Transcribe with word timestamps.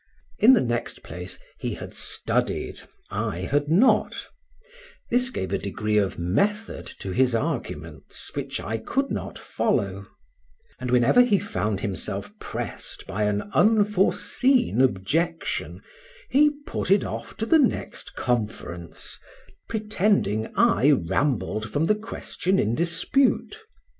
In 0.39 0.53
the 0.53 0.61
next 0.61 1.03
place, 1.03 1.37
he 1.59 1.75
had 1.75 1.93
studied, 1.93 2.81
I 3.11 3.41
had 3.41 3.69
not; 3.69 4.29
this 5.11 5.29
gave 5.29 5.53
a 5.53 5.59
degree 5.59 5.99
of 5.99 6.17
method 6.17 6.87
to 7.01 7.11
his 7.11 7.35
arguments 7.35 8.31
which 8.35 8.59
I 8.59 8.79
could 8.79 9.11
not 9.11 9.37
follow; 9.37 10.07
and 10.79 10.89
whenever 10.89 11.21
he 11.21 11.37
found 11.37 11.81
himself 11.81 12.31
pressed 12.39 13.05
by 13.05 13.25
an 13.25 13.43
unforeseen 13.53 14.81
objection 14.81 15.83
he 16.31 16.49
put 16.65 16.89
it 16.89 17.03
off 17.03 17.37
to 17.37 17.45
the 17.45 17.59
next 17.59 18.15
conference, 18.15 19.19
pretending 19.69 20.47
I 20.55 20.89
rambled 20.93 21.69
from 21.69 21.85
the 21.85 21.93
question 21.93 22.57
in 22.57 22.73
dispute. 22.73 23.55